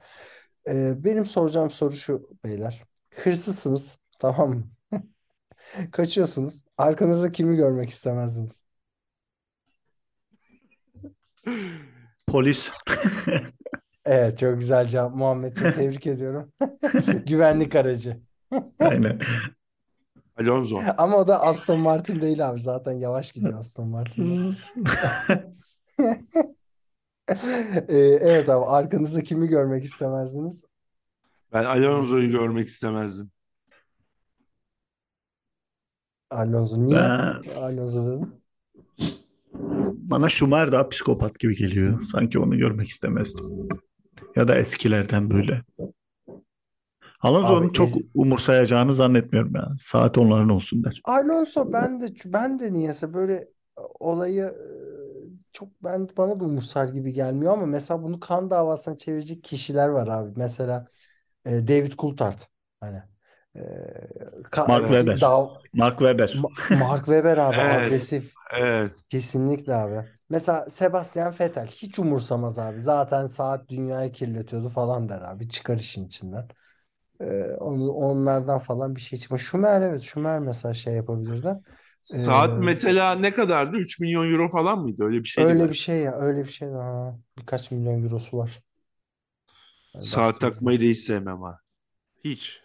[0.68, 2.84] E, benim soracağım soru şu beyler.
[3.14, 4.70] Hırsızsınız tamam mı?
[5.92, 6.64] Kaçıyorsunuz.
[6.78, 8.64] Arkanızda kimi görmek istemezdiniz?
[12.26, 12.72] Polis.
[14.10, 16.52] Evet çok güzel cevap Muhammedciğim tebrik ediyorum.
[17.26, 18.20] Güvenlik aracı.
[18.80, 19.20] Aynen.
[20.40, 20.80] Alonso.
[20.98, 22.60] Ama o da Aston Martin değil abi.
[22.60, 24.56] Zaten yavaş gidiyor Aston Martin.
[27.88, 30.64] Ee, evet abi arkanızda kimi görmek istemezdiniz?
[31.52, 33.30] Ben Alonso'yu görmek istemezdim.
[36.30, 36.82] Alonso.
[36.82, 38.34] Niye Ben, Alonso dedin?
[39.92, 42.00] bana Schumacher daha psikopat gibi geliyor.
[42.12, 43.68] Sanki onu görmek istemezdim.
[44.36, 45.62] Ya da eskilerden böyle.
[47.20, 49.68] Alonso'nun çok ez- umursayacağını zannetmiyorum ya.
[49.78, 51.00] Saat onların olsun der.
[51.04, 53.48] Alonso ben de ben de niyeyse böyle
[54.00, 59.44] olayı e, çok ben bana da umursar gibi gelmiyor ama mesela bunu kan davasına çevirecek
[59.44, 60.32] kişiler var abi.
[60.36, 60.86] Mesela
[61.46, 62.40] e, David Coulthard
[62.80, 63.02] hani
[63.56, 63.60] e,
[64.66, 65.20] Mark e, Webber.
[65.20, 66.28] dav Mark Webber.
[66.34, 67.62] Ma- Mark Webber abi Evet.
[67.62, 69.04] agresif Evet.
[69.08, 70.08] kesinlikle abi.
[70.30, 72.80] Mesela Sebastian Vettel hiç umursamaz abi.
[72.80, 75.48] Zaten saat dünyayı kirletiyordu falan der abi.
[75.48, 76.48] Çıkar işin içinden.
[77.20, 77.26] E,
[77.60, 79.40] onu, onlardan falan bir şey çıkmaz.
[79.42, 81.56] Schumacher evet Schumacher mesela şey yapabilirdi.
[82.02, 83.76] Saat Ee, mesela ne kadardı?
[83.76, 85.04] 3 milyon euro falan mıydı?
[85.04, 85.70] Öyle bir şeydi öyle galiba.
[85.70, 87.18] bir şey ya öyle bir şey ha.
[87.38, 88.62] Birkaç milyon eurosu var.
[89.94, 91.58] Yani Saat baktığımız takmayı da hiç sevmem ha.
[92.24, 92.62] Hiç.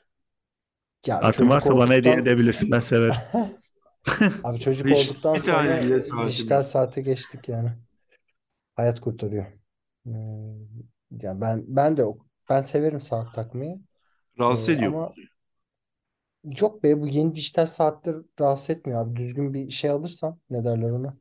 [1.08, 2.71] Ya Saatin çocuk varsa bana hediye olduktan edebilirsin.
[2.71, 3.21] Ben severim.
[4.44, 6.63] abi çocuk Hiç olduktan bir tane sonra bile saatim dijital yok.
[6.63, 7.72] saate geçtik yani.
[8.76, 9.46] Hayat kurtarıyor.
[10.06, 10.68] Hmm,
[11.12, 12.04] Ya ben ben de
[12.50, 13.80] ben severim saat takmayı.
[14.39, 14.98] Rahatsız Ee, ediyor mu?
[14.98, 15.18] ama
[16.44, 19.15] yok be bu yeni dijital saatler rahatsız etmiyor abi.
[19.15, 21.18] Düzgün bir şey alırsan ne derler ona?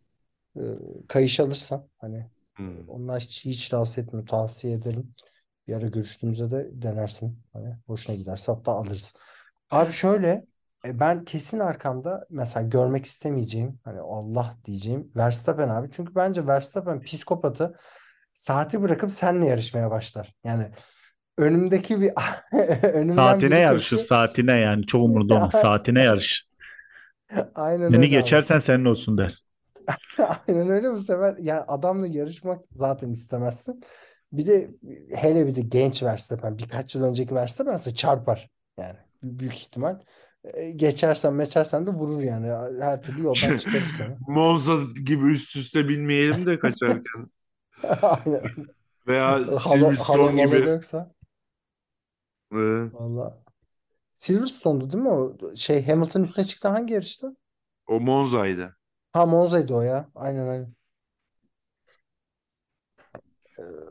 [0.58, 0.60] Ee,
[1.08, 2.88] kayış alırsan hani Hmm.
[2.88, 4.26] onlar hiç, hiç rahatsız etmiyor.
[4.28, 5.14] Tavsiye ederim.
[5.68, 7.40] Bir ara görüştüğümüzde de denersin.
[7.52, 9.14] Hani hoşuna giderse hatta alırız.
[9.70, 10.46] Abi şöyle
[10.86, 15.88] e, ben kesin arkamda mesela görmek istemeyeceğim hani Allah diyeceğim Verstappen abi.
[15.92, 17.74] Çünkü bence Verstappen psikopatı
[18.32, 20.34] saati bırakıp seninle yarışmaya başlar.
[20.44, 20.70] Yani
[21.38, 22.12] önümdeki bir
[22.82, 23.96] önümden Saatine yarışır.
[23.96, 24.02] kaçıyor.
[24.06, 24.86] Saatine yani.
[24.86, 25.54] Çok umurunda olmaz.
[25.60, 26.46] Saatine yarış.
[27.54, 28.40] Aynen Beni öyle abi.
[28.40, 29.44] geçersen senin olsun der.
[30.48, 33.80] Aynen öyle bu sefer yani adamla yarışmak zaten istemezsin.
[34.32, 34.70] Bir de
[35.16, 40.00] hele bir de genç Verstappen birkaç yıl önceki Verstappen'se çarpar yani büyük ihtimal.
[40.44, 42.50] E, Geçersen meçersen de vurur yani
[42.82, 44.16] her türlü yoldan çıkarır seni.
[44.28, 47.30] Monza gibi üst üste binmeyelim de kaçarken.
[48.02, 48.42] Aynen.
[49.06, 50.68] Veya Silverstone gibi.
[50.68, 51.14] yoksa
[52.52, 53.42] Ee, valla.
[54.14, 55.38] Silverstone'du değil mi o?
[55.56, 57.36] Şey Hamilton üstüne çıktı hangi yarıştı?
[57.86, 58.76] o Monza'ydı.
[59.12, 60.10] Ha Monza'ydı o ya.
[60.14, 60.74] Aynen aynen.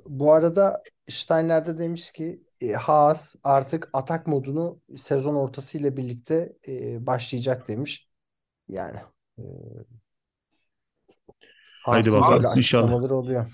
[0.06, 6.54] Bu arada Steiner de demiş ki e, Haas artık atak modunu sezon ortası ile birlikte
[6.68, 8.08] e, başlayacak demiş.
[8.70, 9.00] Yani
[9.38, 9.44] e,
[11.84, 13.12] Haydi bakalım, inşallah.
[13.12, 13.46] oluyor.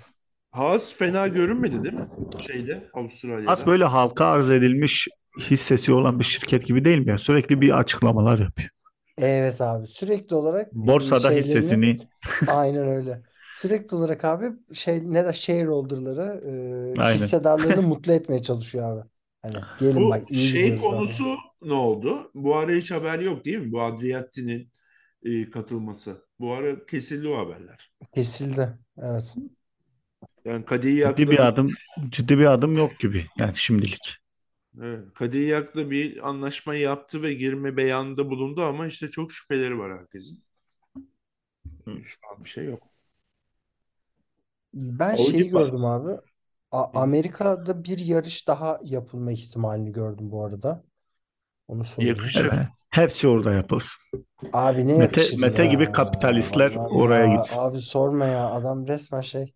[0.51, 2.07] Haas fena görünmedi değil mi?
[2.47, 3.51] Şeyde Avustralya'da.
[3.51, 5.07] Az böyle halka arz edilmiş
[5.39, 7.19] hissesi olan bir şirket gibi değil mi?
[7.19, 8.69] Sürekli bir açıklamalar yapıyor.
[9.17, 11.97] Evet abi sürekli olarak e, Borsada şeylerini hissesini
[12.47, 13.21] aynen öyle.
[13.59, 16.41] Sürekli olarak abi şey ne de shareholder'ları
[16.97, 17.13] e, Aynen.
[17.13, 19.09] hissedarlarını mutlu etmeye çalışıyor abi.
[19.41, 21.17] Hani gelin Bu bak iyi şey gidiyoruz abi.
[21.17, 22.31] konusu ne oldu?
[22.33, 23.71] Bu ara hiç haber yok değil mi?
[23.71, 24.71] Bu Adriatti'nin
[25.23, 26.25] e, katılması.
[26.39, 27.91] Bu ara kesildi o haberler.
[28.13, 28.77] Kesildi.
[28.97, 29.35] Evet.
[30.45, 31.71] Yani Kadiyak'la ciddi bir adım
[32.09, 34.17] ciddi bir adım yok gibi yani şimdilik.
[34.81, 40.43] Evet, Kadiyak'la bir anlaşma yaptı ve girme beyanında bulundu ama işte çok şüpheleri var herkesin.
[42.03, 42.88] Şu an bir şey yok.
[44.73, 45.65] Ben şeyi var.
[45.65, 46.11] gördüm abi.
[46.71, 50.83] A- Amerika'da bir yarış daha yapılma ihtimalini gördüm bu arada.
[51.67, 52.17] Onu söyleyeyim.
[52.17, 52.45] Yakışır.
[52.53, 52.67] Evet.
[52.89, 54.21] Hepsi orada yapılsın.
[54.53, 55.71] Abi ne Mete, yakışır Mete ya.
[55.71, 57.35] gibi kapitalistler Vallahi oraya ya.
[57.35, 57.59] gitsin.
[57.61, 58.49] Abi sorma ya.
[58.49, 59.53] Adam resmen şey.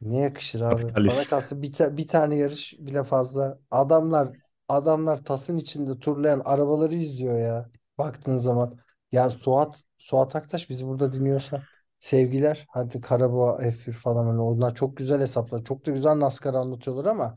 [0.00, 0.70] Ne yakışır abi.
[0.72, 1.30] Bana Kapitalist.
[1.30, 3.58] kalsa bir, ta- bir tane yarış bile fazla.
[3.70, 4.28] Adamlar
[4.68, 7.70] adamlar tasın içinde turlayan arabaları izliyor ya.
[7.98, 8.78] Baktığın zaman.
[9.12, 11.62] Ya Suat Suat Aktaş bizi burada dinliyorsa
[12.00, 12.66] sevgiler.
[12.70, 15.64] Hadi Karaboğa F1 falan hani onlar çok güzel hesaplar.
[15.64, 17.36] Çok da güzel NASCAR anlatıyorlar ama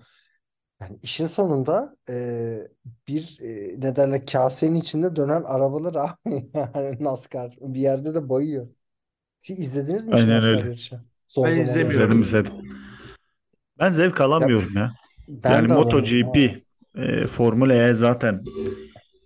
[0.82, 2.68] yani işin sonunda e,
[3.08, 6.50] bir e, ne derler kasenin içinde dönen arabalar abi.
[6.76, 8.68] Yani NASCAR bir yerde de bayıyor.
[9.40, 10.60] Siz izlediniz mi Aynen öyle.
[10.60, 11.00] yarışı?
[11.28, 11.92] Son Ben izlemiyorum.
[11.92, 12.54] İzledim izledim.
[13.80, 14.94] Ben zevk alamıyorum ya.
[15.28, 16.38] Ben Yani MotoGP,
[16.96, 18.44] e, Formula E zaten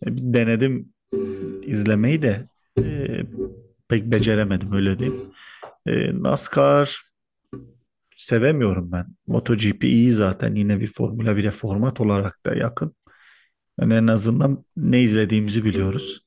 [0.05, 0.93] e, bir denedim
[1.65, 2.47] izlemeyi de
[2.79, 2.83] e,
[3.89, 5.33] pek beceremedim öyle diyeyim.
[5.87, 7.03] E, NASCAR
[8.15, 9.05] sevemiyorum ben.
[9.27, 12.95] MotoGP iyi zaten yine bir Formula 1'e format olarak da yakın.
[13.81, 16.25] Yani en azından ne izlediğimizi biliyoruz.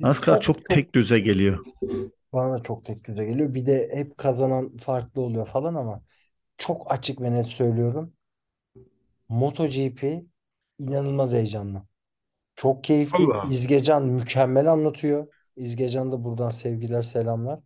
[0.00, 1.66] NASCAR Çok çok çok tek düze geliyor.
[2.32, 3.54] bana da çok tek düze geliyor.
[3.54, 6.02] Bir de hep kazanan farklı oluyor falan ama
[6.58, 8.14] çok açık ve net söylüyorum.
[9.28, 10.24] MotoGP
[10.78, 11.82] inanılmaz heyecanlı.
[12.56, 13.32] Çok keyifli.
[13.32, 13.44] Allah.
[13.44, 15.28] İzgecan mükemmel anlatıyor.
[15.60, 17.60] İzgecan da buradan sevgiler, selamlar.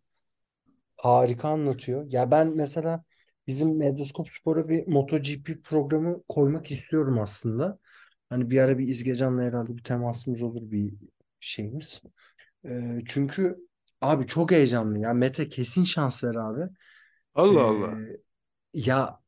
[0.97, 2.07] Harika anlatıyor.
[2.13, 3.05] Ya ben mesela
[3.47, 7.79] bizim Medyaskop Spor'a bir MotoGP programı koymak istiyorum aslında.
[8.29, 10.93] Hani bir ara bir İzgecan'la herhalde bir temasımız olur bir
[11.41, 12.03] şeyimiz.
[12.67, 13.59] Ee, çünkü
[14.03, 15.13] abi çok heyecanlı ya.
[15.15, 16.63] Mete kesin şans ver abi.
[17.35, 18.05] Allah Ee, Allah.
[18.75, 19.21] ya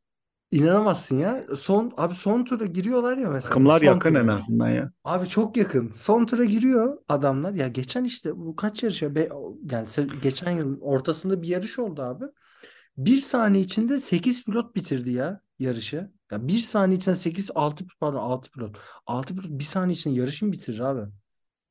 [0.57, 1.47] inanamazsın ya.
[1.57, 3.49] Son abi son tura giriyorlar ya mesela.
[3.49, 4.23] Takımlar Son yakın tura.
[4.23, 4.92] en azından ya.
[5.05, 5.92] Abi çok yakın.
[5.92, 7.53] Son tura giriyor adamlar.
[7.53, 9.14] Ya geçen işte bu kaç yarış ya?
[9.14, 9.29] Be,
[9.71, 9.87] yani
[10.23, 12.25] geçen yılın ortasında bir yarış oldu abi.
[12.97, 16.11] Bir saniye içinde 8 pilot bitirdi ya yarışı.
[16.33, 18.79] Ya bir saniye içinde 8 6 pardon 6 pilot.
[19.07, 21.11] 6 pilot bir saniye içinde yarışı mı bitirir abi?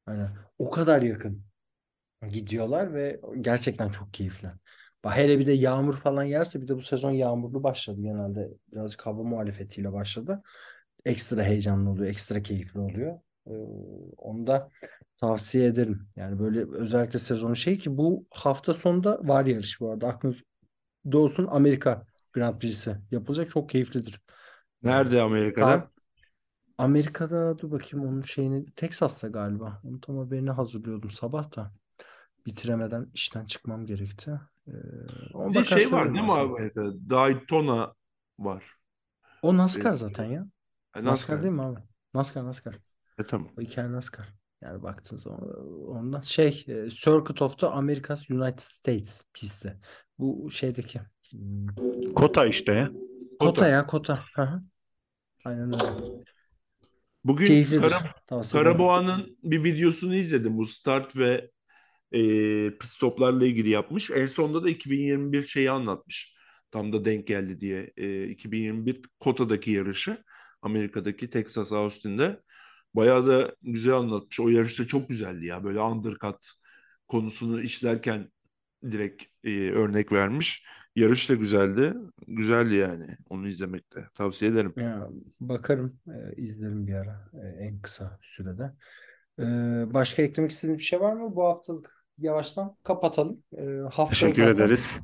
[0.05, 0.27] Hani
[0.59, 1.43] o kadar yakın
[2.31, 4.51] gidiyorlar ve gerçekten çok keyifli.
[5.11, 8.49] Hele bir de yağmur falan yerse bir de bu sezon yağmurlu başladı genelde.
[8.71, 10.41] Birazcık hava muhalefetiyle başladı.
[11.05, 13.19] Ekstra heyecanlı oluyor, ekstra keyifli oluyor.
[13.47, 13.51] Ee,
[14.17, 14.69] onu da
[15.17, 16.07] tavsiye ederim.
[16.15, 20.07] Yani böyle özellikle sezonu şey ki bu hafta sonunda var yarış bu arada.
[20.07, 20.43] Aklınızda
[21.13, 23.49] olsun Amerika Grand Prix'si yapılacak.
[23.49, 24.21] Çok keyiflidir.
[24.83, 25.91] Nerede Amerika'da?
[26.77, 29.81] Amerika'da dur bakayım onun şeyini Texas'ta galiba.
[29.83, 31.71] Onun tam haberini hazırlıyordum sabah da.
[32.45, 34.39] Bitiremeden işten çıkmam gerekti.
[34.67, 34.71] Ee,
[35.49, 36.41] Bir de bakar şey var değil mi sana.
[36.41, 37.09] Amerika'da?
[37.09, 37.93] Daytona
[38.39, 38.63] var.
[39.41, 40.47] O NASCAR Ee, zaten ya.
[40.95, 41.43] E, NASCAR NASCAR.
[41.43, 41.79] değil mi abi?
[42.13, 42.79] NASCAR NASCAR.
[43.19, 43.49] E, tamam.
[43.57, 44.33] O hikaye NASCAR.
[44.61, 45.41] Yani baktığınız zaman
[45.87, 49.77] ondan şey e, Circuit of the Americas United States pisti.
[50.19, 51.01] Bu şeydeki
[51.31, 51.67] hmm,
[52.15, 52.91] Kota işte ya.
[53.39, 54.23] Kota ya Kota.
[54.35, 54.61] Hı hı.
[55.45, 56.23] Aynen öyle.
[57.23, 57.93] Bugün Keyiflidir.
[58.29, 58.41] Kara.
[58.51, 60.57] Karaboğa'nın bir videosunu izledim.
[60.57, 61.51] Bu start ve
[62.11, 62.19] e,
[62.79, 64.11] pit stoplarla ilgili yapmış.
[64.11, 66.35] En sonunda da 2021 şeyi anlatmış.
[66.71, 67.91] Tam da denk geldi diye.
[67.97, 70.23] E, 2021 Kota'daki yarışı.
[70.61, 72.41] Amerika'daki Texas Austin'de.
[72.93, 74.39] Bayağı da güzel anlatmış.
[74.39, 75.63] O yarışta çok güzeldi ya.
[75.63, 76.51] Böyle undercut
[77.07, 78.31] konusunu işlerken
[78.91, 80.65] direkt e, örnek vermiş.
[80.95, 81.93] Yarış da güzeldi.
[82.27, 83.05] Güzeldi yani.
[83.29, 84.07] Onu izlemekte.
[84.13, 84.73] Tavsiye ederim.
[84.77, 88.73] Ya, bakarım, e, izlerim bir ara e, en kısa sürede.
[89.39, 89.43] E,
[89.93, 91.35] başka eklemek istediğiniz bir şey var mı?
[91.35, 93.43] Bu haftalık yavaştan kapatalım.
[93.57, 95.01] E, haftaya Teşekkür zaten ederiz.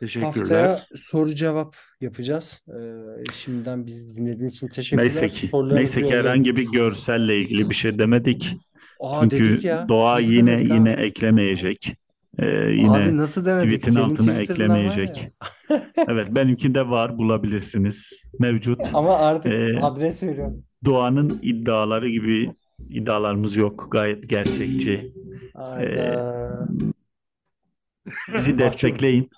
[0.00, 0.34] Teşekkürler.
[0.36, 2.62] haftaya soru cevap yapacağız.
[2.68, 5.02] E, şimdiden bizi dinlediğiniz için teşekkürler.
[5.02, 6.24] Neyse ki, Sorularınızı neyse ki yollayın.
[6.24, 8.56] herhangi bir görselle ilgili bir şey demedik.
[9.00, 9.88] Aa Çünkü dedik ya.
[9.88, 10.96] doğa yine demedik yine abi?
[10.96, 11.96] eklemeyecek.
[12.38, 13.82] Ee, yine Abi nasıl demedik?
[13.82, 15.28] tweet'in Senin altına eklemeyecek.
[16.08, 18.24] Evet benimkinde var bulabilirsiniz.
[18.38, 18.90] Mevcut.
[18.94, 20.64] Ama artık Ee, adres veriyorum.
[20.84, 22.54] Doğanın iddiaları gibi
[22.90, 23.88] iddialarımız yok.
[23.90, 25.12] Gayet gerçekçi.
[25.54, 26.68] Hayda.
[28.34, 29.30] Bizi destekleyin.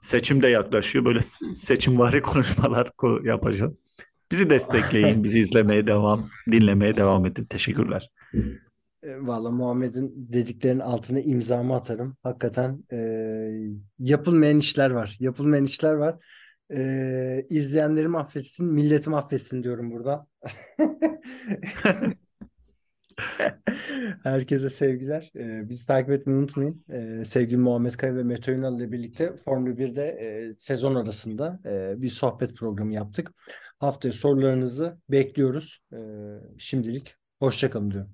[0.00, 1.04] Seçim de yaklaşıyor.
[1.04, 1.20] Böyle
[1.54, 3.78] seçimvari konuşmalar ko- yapacağım.
[4.32, 5.24] Bizi destekleyin.
[5.24, 7.44] Bizi izlemeye devam, dinlemeye devam edin.
[7.44, 8.10] Teşekkürler.
[9.02, 12.16] E, Valla Muhammed'in dediklerinin altına imzamı atarım.
[12.22, 12.98] Hakikaten e,
[13.98, 15.16] yapılmayan işler var.
[15.20, 16.24] Yapılmayan işler var.
[16.76, 20.26] E, izleyenlerim affetsin, milletim affetsin diyorum burada.
[24.22, 25.32] Herkese sevgiler.
[25.36, 26.84] E, bizi takip etmeyi unutmayın.
[26.88, 32.02] E, sevgili Muhammed Kaya ve Mete Ünal ile birlikte Formula 1'de e, sezon arasında e,
[32.02, 33.32] bir sohbet programı yaptık.
[33.78, 35.80] Haftaya sorularınızı bekliyoruz.
[35.92, 35.98] E,
[36.58, 38.10] şimdilik hoşçakalın diyorum.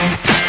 [0.00, 0.39] Thank